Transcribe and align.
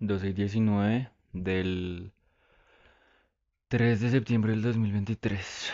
12 0.00 0.28
y 0.28 0.32
19 0.32 1.10
del 1.34 2.12
3 3.68 4.00
de 4.00 4.10
septiembre 4.10 4.52
del 4.52 4.62
2023. 4.62 5.72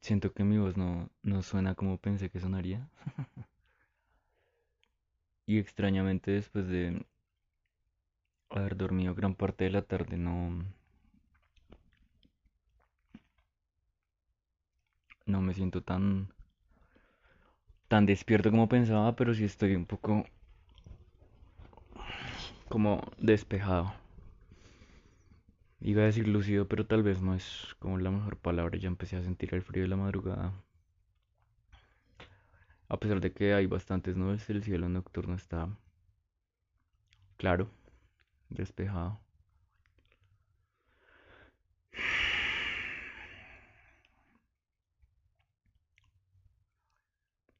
Siento 0.00 0.32
que 0.32 0.44
mi 0.44 0.58
voz 0.58 0.76
no, 0.76 1.10
no 1.22 1.42
suena 1.42 1.74
como 1.74 1.98
pensé 1.98 2.30
que 2.30 2.38
sonaría. 2.38 2.88
y 5.46 5.58
extrañamente 5.58 6.30
después 6.30 6.68
de 6.68 7.04
haber 8.48 8.76
dormido 8.76 9.16
gran 9.16 9.34
parte 9.34 9.64
de 9.64 9.70
la 9.70 9.82
tarde 9.82 10.16
no... 10.16 10.64
No 15.26 15.40
me 15.40 15.52
siento 15.52 15.82
tan 15.82 16.32
tan 17.88 18.06
despierto 18.06 18.52
como 18.52 18.68
pensaba, 18.68 19.16
pero 19.16 19.34
sí 19.34 19.42
estoy 19.44 19.74
un 19.74 19.86
poco 19.86 20.24
como 22.68 23.02
despejado. 23.18 23.92
Iba 25.80 26.02
a 26.02 26.06
decir 26.06 26.28
lúcido, 26.28 26.68
pero 26.68 26.86
tal 26.86 27.02
vez 27.02 27.22
no 27.22 27.34
es 27.34 27.74
como 27.78 27.98
la 27.98 28.10
mejor 28.10 28.36
palabra. 28.36 28.78
Ya 28.78 28.88
empecé 28.88 29.16
a 29.16 29.22
sentir 29.22 29.54
el 29.54 29.62
frío 29.62 29.84
de 29.84 29.88
la 29.88 29.96
madrugada. 29.96 30.52
A 32.88 32.98
pesar 32.98 33.20
de 33.20 33.32
que 33.32 33.54
hay 33.54 33.66
bastantes 33.66 34.16
nubes, 34.16 34.48
el 34.50 34.62
cielo 34.62 34.88
nocturno 34.88 35.34
está 35.34 35.68
claro, 37.36 37.70
despejado. 38.48 39.18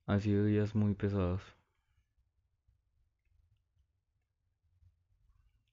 Han 0.06 0.20
sido 0.20 0.44
días 0.44 0.74
muy 0.74 0.94
pesados. 0.94 1.55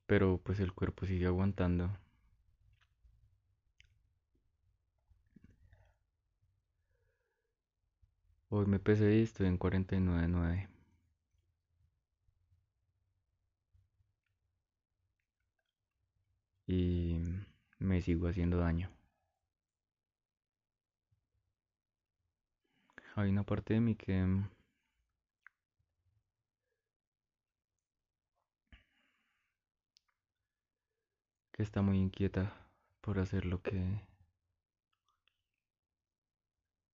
Pero 0.05 0.37
pues 0.37 0.59
el 0.61 0.71
cuerpo 0.73 1.05
sigue 1.05 1.25
aguantando. 1.25 1.89
Hoy 8.49 8.65
me 8.67 8.79
pesé 8.79 9.15
y 9.17 9.23
estoy 9.23 9.47
en 9.47 9.57
49.9. 9.59 10.69
Y 16.67 17.19
me 17.79 18.01
sigo 18.01 18.27
haciendo 18.27 18.57
daño. 18.57 18.89
Hay 23.15 23.29
una 23.29 23.43
parte 23.43 23.73
de 23.73 23.79
mí 23.81 23.95
que 23.95 24.23
que 31.53 31.61
está 31.63 31.81
muy 31.81 31.99
inquieta 31.99 32.51
por 32.99 33.19
hacer 33.19 33.45
lo 33.45 33.61
que 33.61 34.01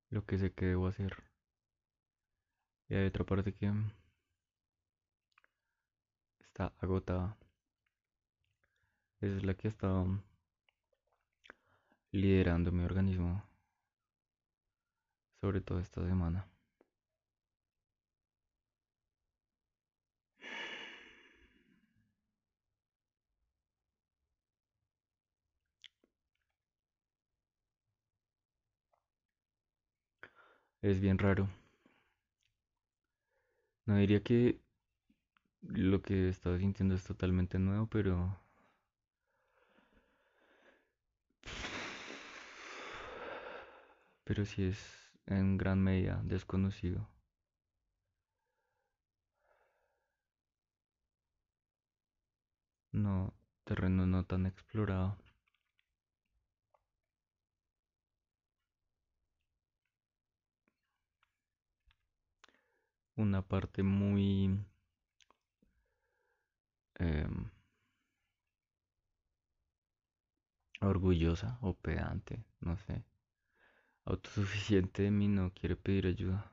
lo 0.09 0.25
que 0.25 0.37
sé 0.37 0.51
que 0.51 0.65
debo 0.65 0.87
hacer. 0.87 1.23
Y 2.89 2.95
hay 2.95 3.07
otra 3.07 3.25
parte 3.25 3.53
que 3.53 3.71
está 6.39 6.73
agotada. 6.79 7.37
Esa 9.21 9.37
es 9.37 9.43
la 9.45 9.53
que 9.53 9.67
estado 9.67 10.07
liderando 12.11 12.71
mi 12.71 12.83
organismo, 12.83 13.43
sobre 15.41 15.61
todo 15.61 15.79
esta 15.79 16.05
semana. 16.05 16.47
Es 30.81 30.99
bien 30.99 31.17
raro. 31.17 31.49
No 33.85 33.97
diría 33.97 34.21
que 34.23 34.59
lo 35.61 36.01
que 36.01 36.25
he 36.25 36.29
estado 36.29 36.57
sintiendo 36.57 36.95
es 36.95 37.03
totalmente 37.03 37.59
nuevo, 37.59 37.87
pero... 37.87 38.37
Pero 44.23 44.45
sí 44.45 44.63
es 44.63 45.11
en 45.25 45.57
gran 45.57 45.83
medida 45.83 46.21
desconocido. 46.23 47.09
No, 52.91 53.33
terreno 53.63 54.05
no 54.05 54.25
tan 54.25 54.45
explorado. 54.45 55.17
Una 63.19 63.43
parte 63.43 63.83
muy 63.83 64.65
em, 66.99 67.49
orgullosa 70.81 71.57
o 71.61 71.73
pedante, 71.73 72.43
no 72.59 72.75
sé, 72.75 73.05
autosuficiente 74.03 75.03
de 75.03 75.11
mí 75.11 75.29
no 75.29 75.53
quiere 75.53 75.77
pedir 75.77 76.05
ayuda 76.07 76.51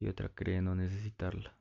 y 0.00 0.08
otra 0.08 0.28
cree 0.28 0.60
no 0.60 0.74
necesitarla. 0.74 1.56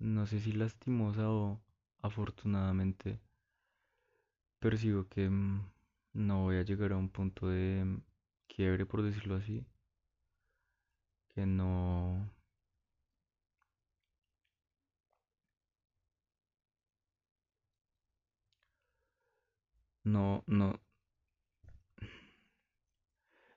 No 0.00 0.26
sé 0.26 0.40
si 0.40 0.50
lastimosa 0.50 1.30
o 1.30 1.60
afortunadamente 2.02 3.20
percibo 4.60 5.08
que 5.08 5.28
mm, 5.30 5.62
no 6.14 6.42
voy 6.44 6.56
a 6.58 6.62
llegar 6.62 6.92
a 6.92 6.96
un 6.96 7.08
punto 7.10 7.48
de 7.48 7.84
mm, 7.84 8.02
quiebre, 8.48 8.86
por 8.86 9.02
decirlo 9.02 9.36
así, 9.36 9.66
que 11.28 11.46
no... 11.46 12.28
No, 20.04 20.42
no, 20.48 20.80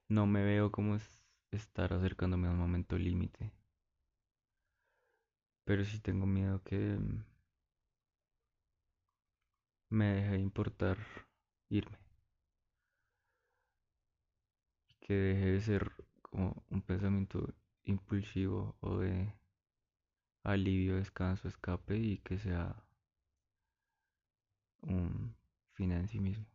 no 0.10 0.28
me 0.28 0.44
veo 0.44 0.72
como 0.72 1.00
estar 1.50 1.92
acercándome 1.92 2.48
a 2.48 2.52
un 2.52 2.60
momento 2.60 3.00
límite. 3.00 3.52
Pero 5.66 5.84
sí 5.84 6.00
tengo 6.00 6.28
miedo 6.28 6.62
que 6.64 6.78
mm, 6.78 7.24
me 9.92 10.06
deje 10.16 10.32
de 10.32 10.40
importar 10.40 10.98
irme. 11.70 11.98
Que 15.02 15.14
deje 15.14 15.46
de 15.52 15.62
ser 15.62 15.92
como 16.22 16.64
un 16.70 16.82
pensamiento 16.82 17.54
impulsivo 17.84 18.76
o 18.80 19.00
de 19.00 19.34
alivio, 20.44 20.98
descanso, 20.98 21.48
escape 21.48 21.98
y 21.98 22.18
que 22.20 22.38
sea 22.38 22.76
un 24.84 25.36
fin 25.74 25.92
en 25.92 26.08
sí 26.08 26.20
mismo. 26.20 26.51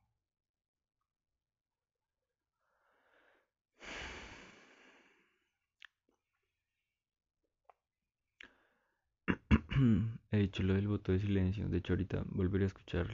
He 10.36 10.40
dicho 10.40 10.62
lo 10.62 10.74
del 10.74 10.86
voto 10.86 11.12
de 11.12 11.18
silencio. 11.18 11.66
De 11.66 11.78
hecho, 11.78 11.94
ahorita 11.94 12.22
volveré 12.26 12.64
a 12.64 12.66
escuchar 12.66 13.08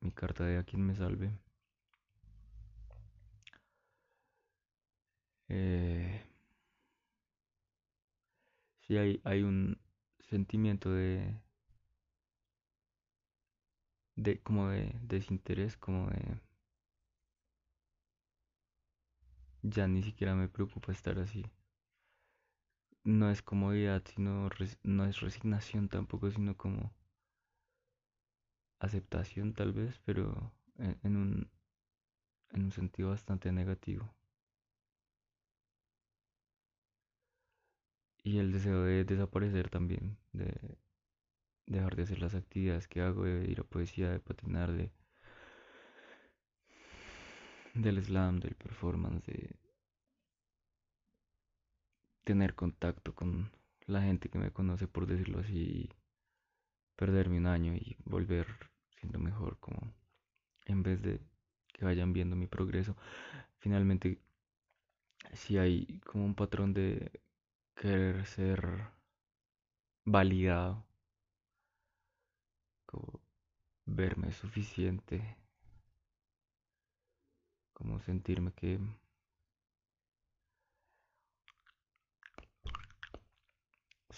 mi 0.00 0.12
carta 0.12 0.44
de 0.44 0.58
a 0.58 0.62
quien 0.62 0.86
me 0.86 0.94
salve. 0.94 1.36
Eh, 5.48 6.22
hay, 8.90 9.20
hay 9.24 9.42
un 9.42 9.76
sentimiento 10.20 10.90
de. 10.92 11.34
de 14.14 14.40
como 14.40 14.68
de 14.68 14.94
desinterés, 15.02 15.76
como 15.76 16.08
de. 16.10 16.40
Ya 19.62 19.88
ni 19.88 20.02
siquiera 20.04 20.36
me 20.36 20.48
preocupa 20.48 20.92
estar 20.92 21.18
así 21.18 21.44
no 23.08 23.30
es 23.30 23.40
comodidad, 23.42 24.02
sino 24.06 24.50
no 24.82 25.06
es 25.06 25.20
resignación 25.20 25.88
tampoco, 25.88 26.30
sino 26.30 26.56
como 26.56 26.92
aceptación 28.80 29.54
tal 29.54 29.72
vez, 29.72 29.98
pero 30.04 30.52
en, 30.76 31.16
un, 31.16 31.50
en 32.50 32.64
un 32.64 32.72
sentido 32.72 33.08
bastante 33.10 33.50
negativo. 33.50 34.14
Y 38.22 38.38
el 38.38 38.52
deseo 38.52 38.82
de 38.82 39.04
desaparecer 39.04 39.70
también, 39.70 40.18
de 40.32 40.76
dejar 41.66 41.96
de 41.96 42.02
hacer 42.02 42.20
las 42.20 42.34
actividades 42.34 42.88
que 42.88 43.00
hago, 43.00 43.24
de 43.24 43.50
ir 43.50 43.60
a 43.60 43.64
poesía, 43.64 44.10
de 44.10 44.20
patinar, 44.20 44.70
de, 44.70 44.92
del 47.72 48.04
slam, 48.04 48.38
del 48.40 48.54
performance, 48.54 49.24
de 49.24 49.56
tener 52.28 52.54
contacto 52.54 53.14
con 53.14 53.50
la 53.86 54.02
gente 54.02 54.28
que 54.28 54.38
me 54.38 54.50
conoce, 54.52 54.86
por 54.86 55.06
decirlo 55.06 55.38
así, 55.38 55.88
perderme 56.94 57.38
un 57.38 57.46
año 57.46 57.74
y 57.74 57.96
volver 58.04 58.46
siendo 58.98 59.18
mejor, 59.18 59.58
como 59.60 59.94
en 60.66 60.82
vez 60.82 61.00
de 61.00 61.22
que 61.72 61.86
vayan 61.86 62.12
viendo 62.12 62.36
mi 62.36 62.46
progreso. 62.46 62.94
Finalmente, 63.60 64.20
si 65.32 65.56
hay 65.56 66.00
como 66.04 66.26
un 66.26 66.34
patrón 66.34 66.74
de 66.74 67.10
querer 67.74 68.26
ser 68.26 68.90
validado, 70.04 70.84
como 72.84 73.22
verme 73.86 74.32
suficiente, 74.32 75.38
como 77.72 78.00
sentirme 78.00 78.52
que 78.52 78.78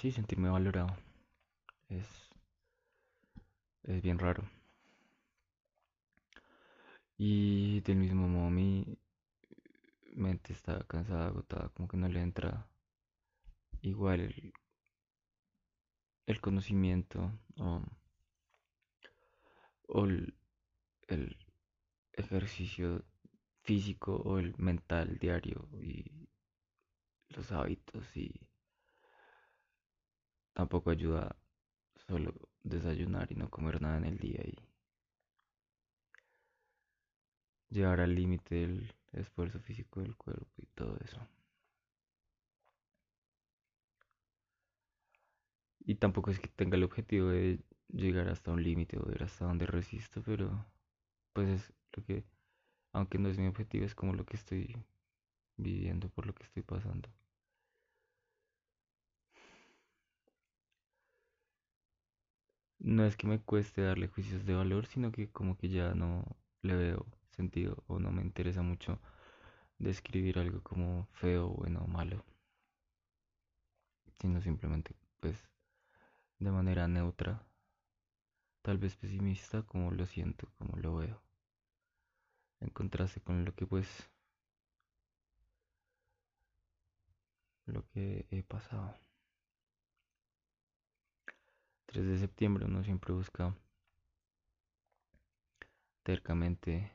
sí, 0.01 0.11
sentirme 0.13 0.49
valorado. 0.49 0.97
Es, 1.91 2.07
es 3.83 4.01
bien 4.01 4.19
raro. 4.19 4.49
Y 7.19 7.83
del 7.83 7.99
mismo 7.99 8.27
modo 8.27 8.49
mi 8.49 8.99
mente 10.15 10.55
está 10.55 10.83
cansada, 10.85 11.27
agotada, 11.27 11.69
como 11.75 11.87
que 11.87 11.99
no 11.99 12.09
le 12.09 12.23
entra 12.23 12.67
igual 13.83 14.21
el, 14.21 14.55
el 16.25 16.41
conocimiento 16.41 17.39
o, 17.59 17.83
o 19.87 20.05
el, 20.07 20.35
el 21.09 21.37
ejercicio 22.13 23.05
físico 23.65 24.17
o 24.17 24.39
el 24.39 24.55
mental 24.57 25.19
diario 25.19 25.69
y 25.83 26.27
los 27.29 27.53
hábitos 27.53 28.17
y 28.17 28.50
tampoco 30.53 30.91
ayuda 30.91 31.37
solo 32.07 32.35
desayunar 32.63 33.31
y 33.33 33.37
no 33.37 33.51
comer 33.51 33.83
nada 33.83 33.99
en 33.99 34.05
el 34.05 34.19
día 34.19 34.43
y 34.45 34.57
llevar 37.71 38.01
al 38.01 38.15
límite 38.15 38.63
el 38.65 38.93
esfuerzo 39.13 39.59
físico 39.61 40.01
del 40.01 40.15
cuerpo 40.17 40.47
y 40.59 40.67
todo 40.67 40.97
eso. 41.05 41.19
Y 45.81 45.97
tampoco 45.97 46.31
es 46.31 46.41
que 46.41 46.49
tenga 46.49 46.77
el 46.77 46.85
objetivo 46.85 47.29
de 47.29 47.61
llegar 47.89 48.29
hasta 48.29 48.51
un 48.53 48.63
límite 48.63 48.99
o 48.99 49.05
ver 49.05 49.23
hasta 49.25 49.45
donde 49.45 49.67
resisto, 49.67 50.23
pero 50.23 50.65
pues 51.33 51.49
es 51.51 51.73
lo 51.95 52.05
que, 52.05 52.25
aunque 52.93 53.19
no 53.19 53.29
es 53.31 53.39
mi 53.39 53.49
objetivo, 53.49 53.87
es 53.87 53.95
como 53.95 54.15
lo 54.15 54.27
que 54.27 54.37
estoy 54.37 54.77
viviendo, 55.57 56.09
por 56.11 56.27
lo 56.27 56.35
que 56.35 56.45
estoy 56.45 56.63
pasando. 56.65 57.11
No 62.81 63.05
es 63.05 63.17
que 63.17 63.27
me 63.27 63.39
cueste 63.41 63.83
darle 63.83 64.09
juicios 64.09 64.45
de 64.47 64.55
valor, 64.55 64.87
sino 64.87 65.13
que 65.13 65.31
como 65.31 65.57
que 65.57 65.69
ya 65.69 65.95
no 65.95 66.25
le 66.63 66.75
veo 66.77 67.07
sentido 67.31 67.85
o 67.87 67.99
no 67.99 68.11
me 68.11 68.23
interesa 68.23 68.63
mucho 68.63 68.99
describir 69.79 70.39
algo 70.39 70.63
como 70.63 71.07
feo, 71.13 71.49
bueno 71.49 71.81
o 71.85 71.87
malo, 71.87 72.25
sino 74.21 74.41
simplemente 74.41 74.95
pues 75.21 75.37
de 76.39 76.51
manera 76.51 76.89
neutra, 76.89 77.47
tal 78.63 78.79
vez 78.79 78.97
pesimista 78.97 79.63
como 79.63 79.91
lo 79.91 80.07
siento, 80.07 80.49
como 80.59 80.77
lo 80.79 80.97
veo, 80.97 81.23
en 82.61 82.71
contraste 82.71 83.21
con 83.21 83.45
lo 83.45 83.55
que 83.55 83.67
pues 83.67 84.11
lo 87.67 87.87
que 87.89 88.27
he 88.31 88.43
pasado. 88.43 88.95
3 91.91 92.07
de 92.07 92.19
septiembre 92.19 92.67
uno 92.67 92.85
siempre 92.85 93.13
busca 93.13 93.53
tercamente 96.05 96.93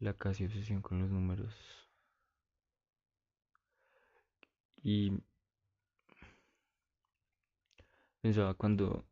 la 0.00 0.12
casi 0.12 0.44
obsesión 0.44 0.82
con 0.82 1.00
los 1.00 1.10
números. 1.10 1.54
Y 4.82 5.10
pensaba 8.20 8.52
cuando, 8.52 9.06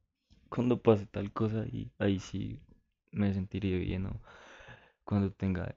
cuando 0.50 0.82
pase 0.82 1.06
tal 1.06 1.32
cosa 1.32 1.64
y 1.66 1.90
ahí 1.98 2.18
sí 2.20 2.60
me 3.12 3.32
sentiré 3.32 3.78
bien 3.78 4.10
cuando 5.04 5.32
tenga 5.32 5.74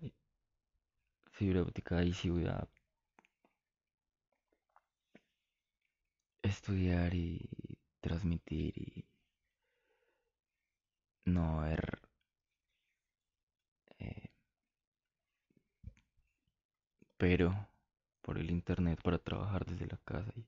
fibra 1.31 1.61
óptica 1.61 1.99
ahí 1.99 2.11
sí 2.11 2.29
voy 2.29 2.47
a 2.47 2.67
estudiar 6.49 7.13
y 7.13 7.49
transmitir 8.01 8.77
y 8.77 9.05
no 11.25 11.61
ver 11.61 11.99
eh, 13.99 14.29
pero 17.17 17.67
por 18.21 18.37
el 18.37 18.49
internet 18.51 18.99
para 19.03 19.17
trabajar 19.19 19.65
desde 19.65 19.87
la 19.87 19.97
casa 20.05 20.31
y 20.35 20.45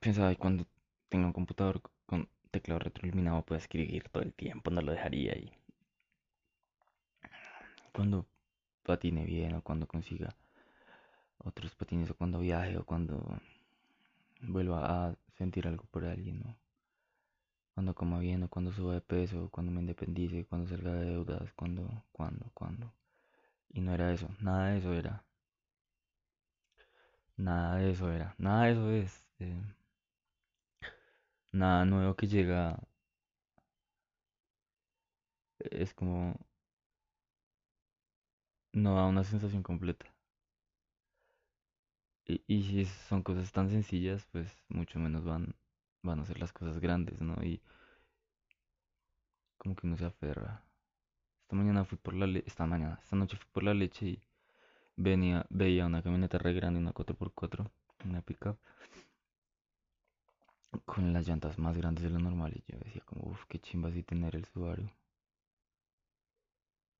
pensaba 0.00 0.32
y 0.32 0.36
cuando 0.36 0.66
tenga 1.08 1.26
un 1.26 1.32
computador 1.32 1.80
con 2.06 2.28
teclado 2.50 2.80
retroiluminado 2.80 3.42
pueda 3.42 3.60
escribir 3.60 4.08
todo 4.10 4.22
el 4.22 4.34
tiempo 4.34 4.70
no 4.70 4.80
lo 4.82 4.92
dejaría 4.92 5.32
ahí 5.32 5.50
cuando 7.92 8.26
patine 8.82 9.24
bien 9.24 9.54
o 9.54 9.62
cuando 9.62 9.86
consiga 9.86 10.34
otros 11.44 11.74
patines 11.74 12.10
o 12.10 12.14
cuando 12.16 12.38
viaje 12.40 12.76
o 12.78 12.84
cuando 12.84 13.40
vuelva 14.42 15.08
a 15.08 15.14
sentir 15.38 15.66
algo 15.68 15.84
por 15.90 16.04
alguien, 16.04 16.40
¿no? 16.40 16.56
Cuando 17.74 17.94
coma 17.94 18.18
bien 18.20 18.42
o 18.44 18.48
cuando 18.48 18.72
suba 18.72 18.94
de 18.94 19.00
peso, 19.00 19.48
cuando 19.50 19.72
me 19.72 19.80
independice, 19.80 20.46
cuando 20.46 20.68
salga 20.68 20.92
de 20.92 21.06
deudas, 21.06 21.52
cuando, 21.54 22.04
cuando, 22.12 22.50
cuando. 22.54 22.92
Y 23.72 23.80
no 23.80 23.94
era 23.94 24.12
eso, 24.12 24.28
nada 24.40 24.70
de 24.70 24.78
eso 24.78 24.92
era. 24.94 25.24
Nada 27.36 27.76
de 27.76 27.90
eso 27.90 28.10
era, 28.12 28.34
nada 28.38 28.64
de 28.64 28.72
eso 28.72 28.90
es. 28.90 29.26
Eh, 29.40 29.62
nada 31.52 31.84
nuevo 31.86 32.14
que 32.16 32.26
llega 32.26 32.78
es 35.58 35.92
como 35.94 36.36
no 38.74 38.94
da 38.96 39.06
una 39.06 39.24
sensación 39.24 39.62
completa. 39.62 40.13
Y, 42.26 42.42
y 42.46 42.62
si 42.64 42.84
son 42.84 43.22
cosas 43.22 43.52
tan 43.52 43.70
sencillas, 43.70 44.26
pues 44.32 44.64
mucho 44.68 44.98
menos 44.98 45.24
van, 45.24 45.54
van 46.02 46.20
a 46.20 46.24
ser 46.26 46.38
las 46.40 46.52
cosas 46.52 46.78
grandes, 46.80 47.20
¿no? 47.20 47.34
Y 47.42 47.60
como 49.58 49.74
que 49.74 49.86
uno 49.86 49.96
se 49.96 50.06
aferra. 50.06 50.62
Esta 51.42 51.56
mañana 51.56 51.84
fui 51.84 51.98
por 51.98 52.14
la 52.14 52.26
leche, 52.26 52.48
esta 52.48 52.66
mañana, 52.66 52.98
esta 53.02 53.16
noche 53.16 53.36
fui 53.36 53.46
por 53.52 53.62
la 53.64 53.74
leche 53.74 54.06
y 54.06 54.22
venía, 54.96 55.46
veía 55.50 55.86
una 55.86 56.02
camioneta 56.02 56.38
re 56.38 56.52
grande, 56.54 56.80
una 56.80 56.92
4x4, 56.92 57.70
una 58.04 58.22
pickup, 58.22 58.58
con 60.84 61.12
las 61.12 61.26
llantas 61.26 61.58
más 61.58 61.76
grandes 61.76 62.04
de 62.04 62.10
lo 62.10 62.18
normal. 62.18 62.52
Y 62.54 62.72
yo 62.72 62.78
decía 62.78 63.02
como, 63.06 63.30
uff, 63.30 63.44
qué 63.48 63.58
chimba 63.58 63.88
así 63.88 64.02
tener 64.02 64.36
el 64.36 64.44
Subaru. 64.44 64.88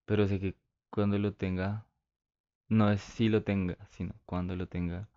Pero 0.06 0.26
sé 0.26 0.40
que 0.40 0.54
cuando 0.90 1.18
lo 1.18 1.34
tenga, 1.34 1.84
no 2.68 2.90
es 2.90 3.00
si 3.02 3.28
lo 3.28 3.42
tenga, 3.42 3.76
sino 3.90 4.14
cuando 4.26 4.56
lo 4.56 4.66
tenga, 4.68 5.08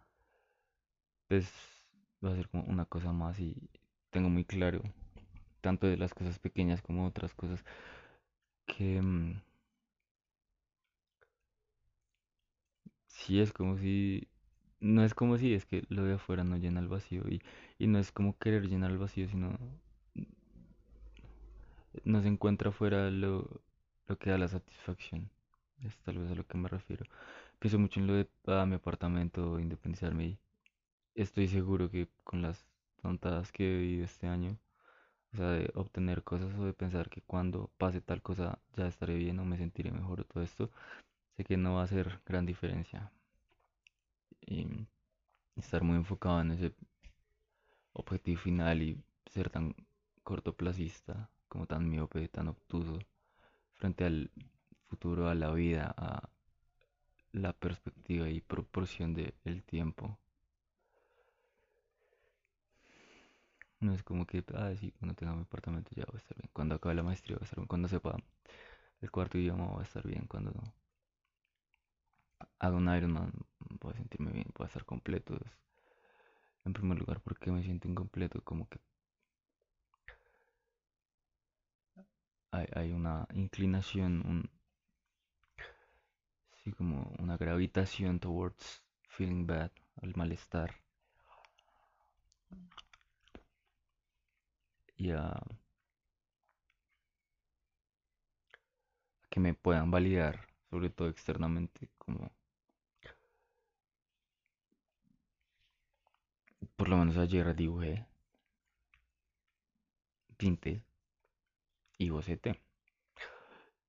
pues 1.27 1.51
va 2.23 2.31
a 2.31 2.35
ser 2.35 2.49
como 2.49 2.63
una 2.65 2.85
cosa 2.85 3.13
más 3.13 3.39
y 3.39 3.55
tengo 4.11 4.29
muy 4.29 4.45
claro, 4.45 4.81
tanto 5.61 5.87
de 5.87 5.97
las 5.97 6.13
cosas 6.13 6.39
pequeñas 6.39 6.81
como 6.81 7.05
otras 7.07 7.33
cosas, 7.35 7.63
que 8.67 9.01
mm, 9.01 9.41
si 13.07 13.39
es 13.41 13.51
como 13.53 13.77
si, 13.77 14.27
no 14.79 15.03
es 15.03 15.13
como 15.13 15.37
si, 15.37 15.53
es 15.53 15.65
que 15.65 15.83
lo 15.89 16.03
de 16.03 16.15
afuera 16.15 16.43
no 16.43 16.57
llena 16.57 16.79
el 16.79 16.87
vacío 16.87 17.23
y, 17.29 17.41
y 17.79 17.87
no 17.87 17.99
es 17.99 18.11
como 18.11 18.37
querer 18.37 18.67
llenar 18.67 18.91
el 18.91 18.97
vacío, 18.97 19.27
sino 19.27 19.57
no 22.03 22.21
se 22.21 22.27
encuentra 22.27 22.69
afuera 22.69 23.09
lo, 23.11 23.61
lo 24.07 24.17
que 24.17 24.29
da 24.29 24.37
la 24.37 24.47
satisfacción. 24.47 25.29
Es 25.83 25.97
tal 25.99 26.17
vez 26.19 26.31
a 26.31 26.35
lo 26.35 26.45
que 26.47 26.57
me 26.57 26.69
refiero. 26.69 27.05
Pienso 27.59 27.79
mucho 27.79 27.99
en 27.99 28.07
lo 28.07 28.13
de 28.13 28.27
ah, 28.47 28.65
mi 28.65 28.75
apartamento, 28.75 29.59
independizarme 29.59 30.25
y 30.25 30.39
estoy 31.17 31.47
seguro 31.47 31.89
que 31.89 32.07
con 32.23 32.41
las 32.41 32.65
tontadas 33.01 33.51
que 33.51 33.65
he 33.65 33.79
vivido 33.79 34.05
este 34.05 34.27
año, 34.27 34.57
o 35.33 35.37
sea, 35.37 35.49
de 35.51 35.71
obtener 35.75 36.23
cosas 36.23 36.53
o 36.55 36.65
de 36.65 36.73
pensar 36.73 37.09
que 37.09 37.21
cuando 37.21 37.71
pase 37.77 38.01
tal 38.01 38.21
cosa 38.21 38.59
ya 38.75 38.87
estaré 38.87 39.15
bien 39.15 39.39
o 39.39 39.45
me 39.45 39.57
sentiré 39.57 39.91
mejor 39.91 40.21
o 40.21 40.25
todo 40.25 40.43
esto, 40.43 40.71
sé 41.35 41.43
que 41.43 41.57
no 41.57 41.75
va 41.75 41.81
a 41.81 41.85
hacer 41.85 42.21
gran 42.25 42.45
diferencia. 42.45 43.11
Y 44.41 44.67
estar 45.55 45.83
muy 45.83 45.97
enfocado 45.97 46.41
en 46.41 46.51
ese 46.51 46.73
objetivo 47.93 48.39
final 48.39 48.81
y 48.81 49.01
ser 49.31 49.49
tan 49.49 49.75
cortoplacista 50.23 51.29
como 51.49 51.65
tan 51.65 51.89
miope, 51.89 52.27
tan 52.27 52.47
obtuso, 52.49 52.99
frente 53.75 54.05
al 54.05 54.31
futuro, 54.89 55.29
a 55.29 55.35
la 55.35 55.51
vida, 55.51 55.93
a 55.97 56.29
la 57.31 57.53
perspectiva 57.53 58.29
y 58.29 58.41
proporción 58.41 59.13
del 59.13 59.63
tiempo. 59.63 60.17
No 63.79 63.91
es 63.93 64.03
como 64.03 64.27
que, 64.27 64.43
ah, 64.53 64.71
sí, 64.79 64.91
cuando 64.91 65.15
tenga 65.15 65.33
mi 65.33 65.41
apartamento 65.41 65.89
ya 65.95 66.05
va 66.05 66.13
a 66.15 66.17
estar 66.17 66.37
bien. 66.37 66.49
Cuando 66.53 66.75
acabe 66.75 66.93
la 66.95 67.01
maestría 67.03 67.37
va 67.37 67.41
a 67.41 67.45
estar 67.45 67.57
bien. 67.59 67.67
Cuando 67.67 67.87
sepa 67.87 68.15
el 69.01 69.11
cuarto 69.11 69.37
idioma 69.39 69.67
va 69.73 69.81
a 69.81 69.83
estar 69.83 70.05
bien. 70.07 70.27
Cuando 70.27 70.53
haga 72.59 72.75
un 72.77 72.87
Ironman 72.95 73.31
voy 73.79 73.93
a 73.93 73.97
sentirme 73.97 74.31
bien, 74.31 74.47
voy 74.55 74.65
a 74.65 74.67
estar 74.67 74.85
completo. 74.85 75.37
En 76.65 76.73
primer 76.73 76.99
lugar, 76.99 77.19
porque 77.21 77.51
me 77.51 77.63
siento 77.63 77.87
incompleto, 77.87 78.43
como 78.43 78.69
que 78.69 78.79
hay, 82.51 82.91
una 82.91 83.25
inclinación, 83.33 84.21
un, 84.25 84.49
sí, 86.63 86.73
como 86.73 87.15
una 87.19 87.37
gravitación 87.37 88.19
towards 88.19 88.83
feeling 89.07 89.47
bad, 89.47 89.71
al 90.01 90.13
malestar. 90.17 90.75
Y 94.97 95.11
a, 95.11 95.41
que 99.29 99.39
me 99.39 99.53
puedan 99.53 99.89
validar, 99.91 100.47
sobre 100.69 100.89
todo 100.89 101.07
externamente, 101.09 101.89
como 101.97 102.31
por 106.75 106.87
lo 106.89 106.97
menos 106.97 107.17
ayer 107.17 107.55
dibujé, 107.55 108.05
pinté 110.37 110.83
y 111.97 112.09
boceté. 112.09 112.59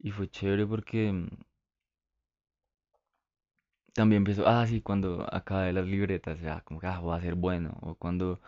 Y 0.00 0.10
fue 0.10 0.28
chévere 0.28 0.66
porque 0.66 1.12
también 3.92 4.20
empezó, 4.20 4.46
ah, 4.48 4.66
sí, 4.66 4.80
cuando 4.80 5.26
acabe 5.32 5.72
las 5.72 5.86
libretas, 5.86 6.40
ya, 6.40 6.60
como 6.62 6.80
que 6.80 6.86
ah, 6.86 7.00
voy 7.00 7.16
a 7.18 7.20
ser 7.20 7.34
bueno. 7.34 7.76
O 7.82 7.94
cuando 7.96 8.40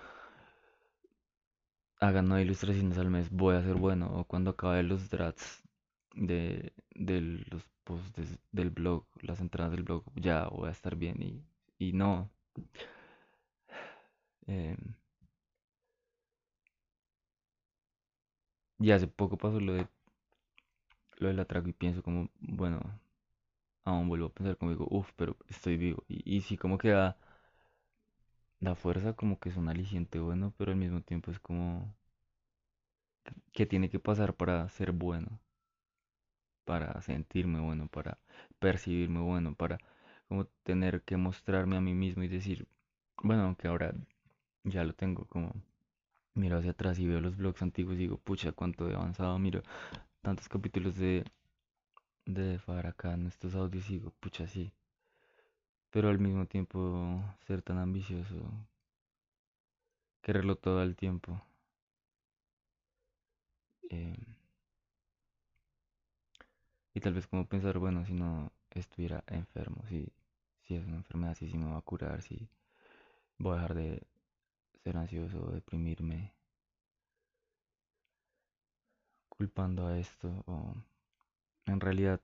hagan 2.00 2.28
nueve 2.28 2.44
ilustraciones 2.44 2.98
al 2.98 3.10
mes, 3.10 3.30
voy 3.30 3.56
a 3.56 3.62
ser 3.62 3.74
bueno. 3.76 4.10
O 4.18 4.24
cuando 4.24 4.50
acabe 4.50 4.82
los 4.82 5.10
drafts 5.10 5.62
de, 6.14 6.72
de 6.94 7.20
los 7.50 7.64
posts 7.84 8.12
del 8.52 8.70
blog, 8.70 9.06
las 9.22 9.40
entradas 9.40 9.72
del 9.72 9.84
blog, 9.84 10.04
ya 10.16 10.48
voy 10.48 10.68
a 10.68 10.72
estar 10.72 10.96
bien. 10.96 11.20
Y, 11.22 11.42
y 11.78 11.92
no. 11.92 12.30
Eh, 14.46 14.76
y 18.80 18.90
hace 18.90 19.06
poco 19.06 19.36
pasó 19.38 19.60
lo 19.60 19.74
de 19.74 19.86
lo 21.18 21.28
del 21.28 21.38
atraco 21.40 21.68
y 21.68 21.72
pienso 21.72 22.02
como, 22.02 22.28
bueno, 22.40 22.80
aún 23.84 24.08
vuelvo 24.08 24.26
a 24.26 24.34
pensar 24.34 24.56
como 24.56 24.72
digo, 24.72 24.86
uff, 24.90 25.10
pero 25.16 25.36
estoy 25.48 25.76
vivo. 25.76 26.04
Y, 26.08 26.36
y 26.38 26.40
sí 26.42 26.56
como 26.56 26.78
que 26.78 26.90
da, 26.90 27.16
da 28.60 28.74
fuerza, 28.76 29.14
como 29.14 29.38
que 29.40 29.48
es 29.50 29.56
un 29.56 29.68
aliciente 29.68 30.18
bueno, 30.20 30.54
pero 30.56 30.70
al 30.72 30.78
mismo 30.78 31.00
tiempo 31.02 31.30
es 31.30 31.40
como 31.40 31.94
que 33.52 33.66
tiene 33.66 33.88
que 33.90 33.98
pasar 33.98 34.34
para 34.34 34.68
ser 34.68 34.92
bueno, 34.92 35.40
para 36.64 37.00
sentirme 37.02 37.60
bueno, 37.60 37.88
para 37.88 38.18
percibirme 38.58 39.20
bueno, 39.20 39.54
para 39.54 39.78
como 40.28 40.46
tener 40.62 41.02
que 41.02 41.16
mostrarme 41.16 41.76
a 41.76 41.80
mí 41.80 41.94
mismo 41.94 42.22
y 42.22 42.28
decir, 42.28 42.68
bueno, 43.22 43.42
aunque 43.44 43.68
ahora 43.68 43.94
ya 44.64 44.84
lo 44.84 44.94
tengo 44.94 45.26
como 45.26 45.52
miro 46.34 46.58
hacia 46.58 46.72
atrás 46.72 46.98
y 46.98 47.06
veo 47.06 47.20
los 47.20 47.36
blogs 47.36 47.62
antiguos 47.62 47.96
y 47.96 48.00
digo, 48.00 48.18
pucha, 48.18 48.52
cuánto 48.52 48.88
he 48.90 48.94
avanzado, 48.94 49.38
miro 49.38 49.62
tantos 50.22 50.48
capítulos 50.48 50.96
de 50.96 51.24
de 52.26 52.60
acá 52.84 53.12
en 53.12 53.26
estos 53.26 53.54
audios 53.54 53.90
y 53.90 53.94
digo, 53.94 54.12
pucha, 54.20 54.46
sí. 54.46 54.72
Pero 55.90 56.08
al 56.08 56.18
mismo 56.18 56.46
tiempo 56.46 57.22
ser 57.46 57.62
tan 57.62 57.78
ambicioso, 57.78 58.36
quererlo 60.22 60.56
todo 60.56 60.82
el 60.82 60.96
tiempo. 60.96 61.42
Eh, 63.90 64.16
y 66.94 67.00
tal 67.00 67.14
vez 67.14 67.26
como 67.26 67.46
pensar, 67.46 67.78
bueno, 67.78 68.04
si 68.04 68.12
no 68.14 68.52
estuviera 68.70 69.24
enfermo, 69.26 69.82
si, 69.88 70.12
si 70.62 70.76
es 70.76 70.84
una 70.86 70.96
enfermedad, 70.96 71.34
si, 71.34 71.50
si 71.50 71.58
me 71.58 71.70
va 71.70 71.78
a 71.78 71.82
curar, 71.82 72.22
si 72.22 72.48
voy 73.38 73.52
a 73.52 73.56
dejar 73.56 73.74
de 73.74 74.06
ser 74.84 74.96
ansioso, 74.96 75.50
deprimirme, 75.52 76.32
culpando 79.28 79.86
a 79.86 79.98
esto, 79.98 80.28
o 80.46 80.74
en 81.66 81.80
realidad 81.80 82.20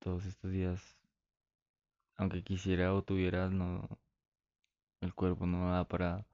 todos 0.00 0.26
estos 0.26 0.50
días, 0.50 0.80
aunque 2.16 2.42
quisiera 2.42 2.94
o 2.94 3.02
tuviera, 3.02 3.48
no, 3.50 3.88
el 5.00 5.14
cuerpo 5.14 5.46
no 5.46 5.70
da 5.72 5.84
para 5.84 6.26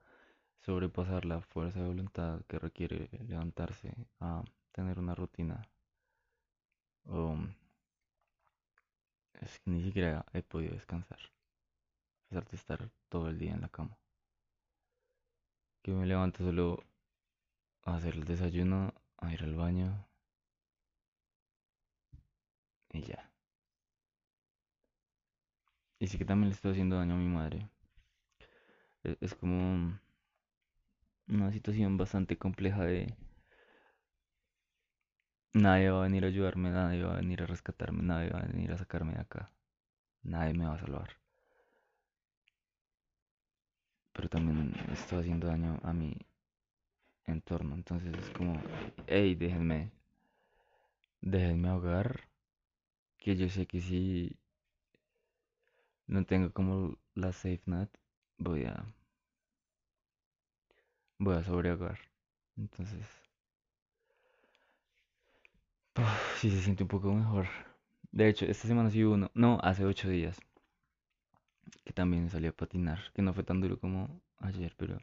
sobrepasar 0.61 1.25
la 1.25 1.41
fuerza 1.41 1.79
de 1.81 1.87
voluntad 1.87 2.41
que 2.47 2.59
requiere 2.59 3.09
levantarse 3.27 3.95
a 4.19 4.43
tener 4.71 4.99
una 4.99 5.15
rutina. 5.15 5.61
O 7.05 7.37
es 9.41 9.59
que 9.59 9.71
ni 9.71 9.83
siquiera 9.83 10.25
he 10.33 10.41
podido 10.41 10.73
descansar, 10.73 11.19
a 11.19 12.29
pesar 12.29 12.45
de 12.49 12.55
estar 12.57 12.89
todo 13.09 13.29
el 13.29 13.37
día 13.37 13.53
en 13.53 13.61
la 13.61 13.69
cama. 13.69 13.97
Que 15.81 15.91
me 15.91 16.05
levanto 16.05 16.43
solo 16.45 16.83
a 17.83 17.95
hacer 17.95 18.15
el 18.15 18.23
desayuno, 18.23 18.93
a 19.17 19.33
ir 19.33 19.43
al 19.43 19.55
baño 19.55 20.07
y 22.93 23.01
ya. 23.01 23.32
Y 26.03 26.07
sí 26.07 26.17
que 26.17 26.25
también 26.25 26.49
le 26.49 26.55
estoy 26.55 26.71
haciendo 26.71 26.97
daño 26.97 27.13
a 27.13 27.17
mi 27.17 27.29
madre. 27.29 27.69
E, 29.05 29.15
es, 29.21 29.33
como 29.35 29.97
una 31.29 31.49
situación 31.53 31.95
bastante 31.95 32.37
compleja 32.37 32.83
de... 32.83 33.15
Nadie 35.53 35.91
va 35.91 35.99
a 35.99 36.03
venir 36.03 36.25
a 36.25 36.27
ayudarme, 36.27 36.71
nadie 36.71 37.03
va 37.03 37.13
a 37.13 37.21
venir 37.21 37.41
a 37.41 37.45
rescatarme, 37.45 38.03
nadie 38.03 38.31
va 38.31 38.39
a 38.39 38.47
venir 38.47 38.73
a 38.73 38.77
sacarme 38.77 39.13
de 39.13 39.21
acá. 39.21 39.49
Nadie 40.23 40.53
me 40.53 40.65
va 40.65 40.73
a 40.73 40.79
salvar. 40.79 41.09
Pero 44.11 44.27
también 44.27 44.73
estoy 44.91 45.21
haciendo 45.21 45.47
daño 45.47 45.79
a 45.83 45.93
mi 45.93 46.17
entorno. 47.27 47.75
Entonces 47.75 48.13
es 48.13 48.29
como, 48.31 48.61
hey, 49.07 49.35
déjenme, 49.35 49.93
déjenme 51.21 51.69
ahogar. 51.69 52.27
Que 53.17 53.37
yo 53.37 53.47
sé 53.47 53.65
que 53.67 53.79
si 53.79 54.42
no 56.07 56.25
tengo 56.25 56.51
como 56.51 56.97
la 57.15 57.31
safe 57.31 57.61
net, 57.65 57.89
voy 58.37 58.65
a 58.65 58.85
voy 61.19 61.35
a 61.35 61.43
sobreagar. 61.43 61.99
Entonces, 62.57 63.05
si 66.39 66.49
sí 66.49 66.55
se 66.55 66.63
siente 66.63 66.83
un 66.83 66.89
poco 66.89 67.13
mejor. 67.13 67.47
De 68.11 68.27
hecho, 68.27 68.45
esta 68.45 68.67
semana 68.67 68.89
sí 68.89 69.03
hubo 69.03 69.15
uno, 69.15 69.31
no, 69.33 69.59
hace 69.63 69.85
ocho 69.85 70.09
días, 70.09 70.39
que 71.83 71.93
también 71.93 72.29
salí 72.29 72.47
a 72.47 72.51
patinar, 72.51 72.99
que 73.13 73.21
no 73.21 73.33
fue 73.33 73.43
tan 73.43 73.61
duro 73.61 73.79
como 73.79 74.21
ayer, 74.39 74.73
pero 74.77 74.99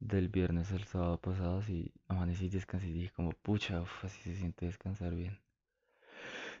del 0.00 0.28
viernes 0.28 0.72
al 0.72 0.84
sábado 0.84 1.18
pasado 1.18 1.62
sí 1.62 1.92
amanecí 2.08 2.46
y 2.46 2.48
descansé 2.48 2.88
y 2.88 2.92
dije 2.92 3.12
como, 3.12 3.30
pucha, 3.30 3.84
así 4.02 4.20
se 4.22 4.34
siente 4.34 4.66
descansar 4.66 5.14
bien. 5.14 5.38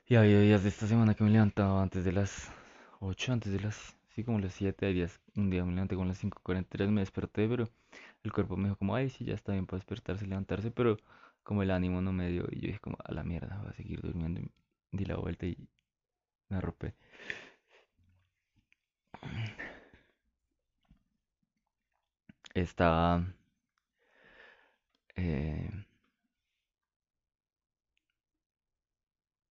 Y 0.06 0.14
había 0.16 0.40
días 0.40 0.62
de 0.62 0.68
esta 0.68 0.86
semana 0.86 1.14
que 1.14 1.24
me 1.24 1.30
levantaba 1.30 1.82
antes 1.82 2.04
de 2.04 2.12
las 2.12 2.50
8, 3.02 3.32
antes 3.32 3.52
de 3.52 3.60
las, 3.60 3.96
sí, 4.14 4.24
como 4.24 4.38
las 4.40 4.54
7 4.54 4.86
días. 4.92 5.20
Un 5.36 5.50
día 5.50 5.64
me 5.64 5.72
levanté 5.72 5.96
con 5.96 6.08
las 6.08 6.18
5.43, 6.18 6.90
me 6.90 7.00
desperté, 7.02 7.48
pero 7.48 7.68
el 8.24 8.32
cuerpo 8.32 8.56
me 8.56 8.64
dijo 8.64 8.76
como, 8.78 8.94
ay, 8.94 9.10
sí, 9.10 9.24
ya 9.24 9.34
está 9.34 9.52
bien 9.52 9.66
para 9.66 9.78
despertarse, 9.78 10.26
levantarse, 10.26 10.70
pero 10.70 10.96
como 11.42 11.62
el 11.62 11.70
ánimo 11.70 12.00
no 12.02 12.12
me 12.12 12.28
dio 12.30 12.46
y 12.50 12.60
yo 12.60 12.66
dije 12.68 12.80
como, 12.80 12.96
a 13.04 13.12
la 13.12 13.24
mierda, 13.24 13.58
voy 13.58 13.70
a 13.70 13.74
seguir 13.74 14.00
durmiendo. 14.02 14.40
Y 14.40 14.50
di 14.92 15.04
la 15.04 15.16
vuelta 15.16 15.46
y 15.46 15.56
me 16.48 16.58
arropé. 16.58 16.94
Estaba... 22.54 23.22
Eh, 25.16 25.70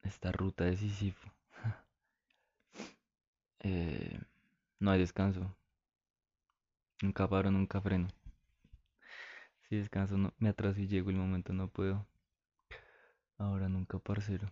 esta 0.04 0.32
ruta 0.32 0.66
de 0.66 0.78
Sísifo. 0.78 1.31
Eh, 3.62 4.20
no 4.80 4.92
hay 4.92 5.00
descanso. 5.00 5.56
Nunca 7.02 7.28
paro, 7.28 7.52
nunca 7.52 7.82
freno. 7.82 8.08
Si 9.62 9.76
descanso, 9.76 10.18
no, 10.18 10.34
me 10.38 10.50
atraso 10.50 10.80
y 10.82 10.88
llego 10.88 11.10
el 11.10 11.16
momento, 11.16 11.54
no 11.54 11.68
puedo. 11.70 12.06
Ahora 13.38 13.70
nunca, 13.70 14.00
parcero. 14.00 14.52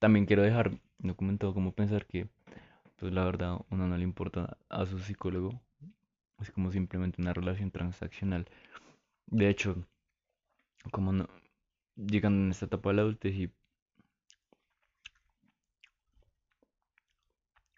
también 0.00 0.26
quiero 0.26 0.42
dejar 0.42 0.80
documentado 0.98 1.54
como 1.54 1.72
pensar 1.72 2.06
que, 2.06 2.28
pues 2.96 3.12
la 3.12 3.24
verdad, 3.24 3.58
uno 3.70 3.86
no 3.86 3.96
le 3.96 4.04
importa 4.04 4.56
a 4.68 4.86
su 4.86 4.98
psicólogo 4.98 5.60
Es 6.40 6.50
como 6.50 6.72
simplemente 6.72 7.22
una 7.22 7.34
relación 7.34 7.70
transaccional. 7.70 8.48
De 9.26 9.48
hecho, 9.50 9.86
como 10.92 11.12
no, 11.12 11.28
llegando 11.96 12.44
en 12.44 12.50
esta 12.50 12.66
etapa 12.66 12.90
de 12.90 12.96
la 12.96 13.02
adultez 13.02 13.34
y 13.34 13.52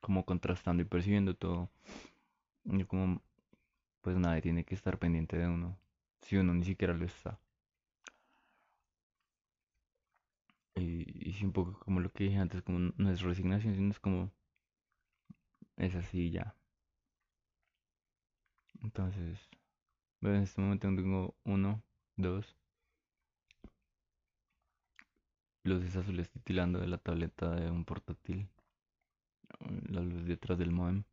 como 0.03 0.25
contrastando 0.27 0.83
y 0.83 0.87
percibiendo 0.87 1.35
todo, 1.35 1.71
yo 2.65 2.87
como, 2.89 3.23
pues 4.03 4.17
nadie 4.19 4.43
tiene 4.43 4.65
que 4.65 4.75
estar 4.75 4.99
pendiente 4.99 5.39
de 5.39 5.49
uno, 5.49 5.79
si 6.23 6.37
uno 6.37 6.55
ni 6.55 6.65
siquiera 6.65 6.95
lo 6.95 7.05
está. 7.07 7.41
Y, 10.75 11.31
y 11.31 11.45
un 11.45 11.53
poco 11.53 11.79
como 11.79 12.01
lo 12.01 12.13
que 12.13 12.25
dije 12.25 12.37
antes, 12.39 12.61
como 12.63 12.79
no 12.79 13.11
es 13.11 13.23
resignación, 13.23 13.75
sino 13.75 13.91
es 13.91 14.01
como, 14.01 14.31
es 15.77 15.95
así 15.95 16.31
ya. 16.31 16.55
Entonces, 18.83 19.49
en 20.23 20.37
este 20.37 20.61
momento 20.61 20.89
tengo 20.89 21.37
uno, 21.45 21.83
dos, 22.17 22.57
luces 25.65 25.97
azules 25.97 26.31
titilando 26.31 26.81
de 26.81 26.89
la 26.89 26.99
tableta 26.99 27.51
de 27.55 27.71
un 27.71 27.85
portátil, 27.85 28.49
la 29.89 30.01
luz 30.01 30.25
detrás 30.27 30.59
del 30.59 30.73
modem, 30.73 31.05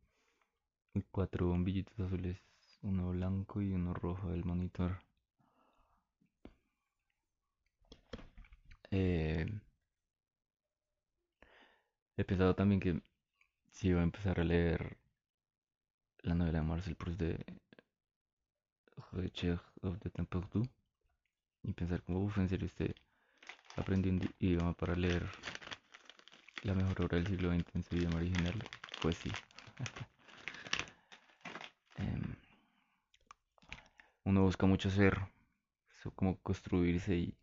y 0.94 1.02
cuatro 1.02 1.46
bombillitos 1.48 1.98
azules, 2.00 2.38
uno 2.82 3.10
blanco 3.10 3.62
y 3.62 3.72
uno 3.72 3.94
rojo 3.94 4.30
del 4.30 4.44
monitor. 4.44 5.02
Eh, 8.90 9.46
he 12.16 12.24
pensado 12.24 12.54
también 12.54 12.80
que 12.80 13.02
si 13.70 13.88
iba 13.88 14.00
a 14.00 14.04
empezar 14.04 14.40
a 14.40 14.44
leer 14.44 14.98
la 16.22 16.34
novela 16.34 16.58
de 16.58 16.64
Marcel 16.64 16.96
Proust 16.96 17.20
de 17.20 17.44
Recherche 19.12 19.64
of 19.82 19.98
the 20.00 20.10
2 20.10 20.68
y 21.62 21.72
pensar 21.72 22.02
como, 22.02 22.20
uff, 22.24 22.38
en 22.38 22.48
serio, 22.48 22.66
usted 22.66 22.94
aprendió 23.80 24.12
un 24.12 24.20
idioma 24.38 24.72
para 24.74 24.94
leer 24.94 25.26
la 26.62 26.74
mejor 26.74 27.02
obra 27.02 27.18
del 27.18 27.26
siglo 27.26 27.50
XX 27.50 27.74
en 27.74 27.82
su 27.82 27.96
idioma 27.96 28.16
original, 28.16 28.54
pues 29.02 29.16
sí. 29.16 29.30
Em, 31.98 32.34
uno 34.24 34.42
busca 34.42 34.64
mucho 34.66 34.88
ser, 34.90 35.18
como 36.14 36.38
construirse 36.40 37.14
y 37.14 37.34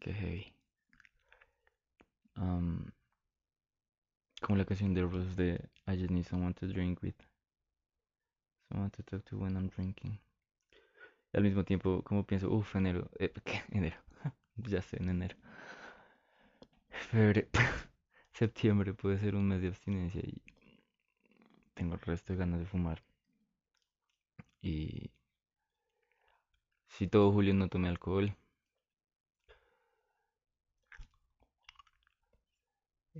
Qué 0.00 0.12
heavy. 0.12 0.52
Um, 2.36 2.92
como 4.40 4.56
la 4.56 4.64
canción 4.64 4.94
de 4.94 5.02
Rose 5.02 5.34
de 5.34 5.68
I 5.88 5.98
just 5.98 6.10
need 6.10 6.24
someone 6.26 6.54
to 6.54 6.66
drink 6.68 7.02
with. 7.02 7.35
Someone 8.68 8.90
to 8.90 9.02
talk 9.02 9.24
to 9.24 9.38
when 9.38 9.56
I'm 9.56 9.68
drinking. 9.68 10.18
Al 11.32 11.42
mismo 11.42 11.64
tiempo, 11.64 12.02
como 12.02 12.24
pienso, 12.26 12.50
uff, 12.50 12.74
enero. 12.76 13.08
Eh, 13.18 13.32
¿Qué? 13.44 13.62
Enero. 13.70 13.96
ya 14.56 14.82
sé, 14.82 14.96
en 15.00 15.10
enero. 15.10 15.36
Febrero. 16.90 17.46
Septiembre 18.32 18.92
puede 18.92 19.18
ser 19.18 19.36
un 19.36 19.46
mes 19.46 19.62
de 19.62 19.68
abstinencia 19.68 20.20
y 20.20 20.42
tengo 21.74 21.94
el 21.94 22.00
resto 22.00 22.32
de 22.32 22.40
ganas 22.40 22.58
de 22.58 22.66
fumar. 22.66 23.04
Y 24.62 25.10
si 26.88 27.06
todo 27.06 27.30
julio 27.30 27.54
no 27.54 27.68
tomé 27.68 27.88
alcohol, 27.88 28.34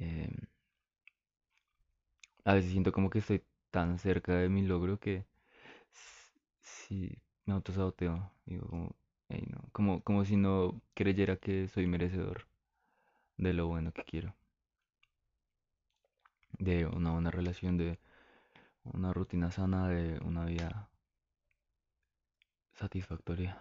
eh, 0.01 0.47
a 2.47 2.55
veces 2.55 2.71
siento 2.71 2.93
como 2.93 3.11
que 3.11 3.19
estoy 3.19 3.45
tan 3.71 3.99
cerca 3.99 4.33
de 4.37 4.49
mi 4.49 4.63
logro 4.63 4.99
que 4.99 5.27
si 6.67 7.19
me 7.47 7.55
autosaboteo. 7.55 8.31
Digo 8.45 8.67
como, 8.69 8.97
no. 9.31 9.69
Como, 9.73 10.03
como 10.03 10.25
si 10.25 10.37
no 10.37 10.81
creyera 10.95 11.37
que 11.37 11.69
soy 11.69 11.87
merecedor 11.87 12.47
de 13.39 13.55
lo 13.55 13.69
bueno 13.69 13.93
que 13.93 14.05
quiero. 14.05 14.35
De 16.59 16.85
una 16.87 17.13
buena 17.13 17.31
relación, 17.31 17.79
de 17.79 17.99
una 18.85 19.13
rutina 19.13 19.51
sana, 19.51 19.89
de 19.89 20.19
una 20.25 20.45
vida 20.47 20.89
satisfactoria, 22.75 23.59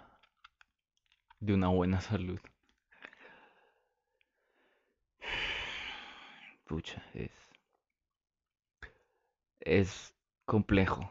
de 1.39 1.53
una 1.53 1.69
buena 1.69 2.01
salud. 2.01 2.39
Pucha, 6.65 7.01
es 7.13 7.31
es 9.59 10.13
complejo, 10.45 11.09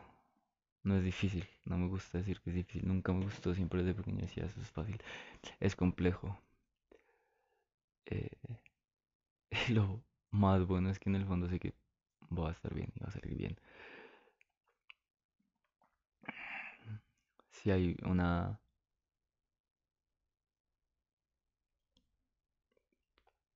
no 0.84 0.96
es 0.96 1.04
difícil. 1.04 1.48
No 1.66 1.76
me 1.76 1.88
gusta 1.88 2.16
decir 2.18 2.40
que 2.40 2.50
es 2.50 2.56
difícil, 2.56 2.88
nunca 2.88 3.12
me 3.12 3.24
gustó, 3.24 3.54
siempre 3.54 3.82
desde 3.82 3.94
pequeño 3.94 4.22
decía 4.22 4.46
eso 4.46 4.60
es 4.60 4.70
fácil. 4.70 4.98
Es 5.60 5.76
complejo. 5.76 6.38
Eh, 8.06 8.56
lo 9.70 10.02
más 10.30 10.66
bueno 10.66 10.90
es 10.90 10.98
que 10.98 11.08
en 11.08 11.16
el 11.16 11.26
fondo 11.26 11.48
sé 11.48 11.58
que 11.58 11.74
va 12.36 12.48
a 12.48 12.52
estar 12.52 12.74
bien 12.74 12.92
y 12.94 13.00
va 13.00 13.08
a 13.08 13.12
salir 13.12 13.36
bien. 13.36 13.58
Si 17.50 17.70
hay 17.70 17.96
una 18.04 18.60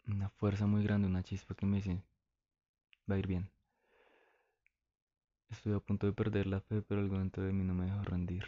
una 0.08 0.28
fuerza 0.28 0.66
muy 0.66 0.82
grande, 0.82 1.06
una 1.06 1.22
chispa 1.22 1.54
que 1.54 1.64
me 1.64 1.76
dice 1.76 2.02
va 3.10 3.16
a 3.16 3.18
ir 3.18 3.26
bien. 3.26 3.50
Estoy 5.50 5.74
a 5.74 5.80
punto 5.80 6.06
de 6.06 6.14
perder 6.14 6.46
la 6.46 6.60
fe, 6.60 6.80
pero 6.80 7.02
algo 7.02 7.18
dentro 7.18 7.42
de 7.42 7.52
mí 7.52 7.62
no 7.64 7.74
me 7.74 7.84
deja 7.84 8.02
rendir. 8.02 8.44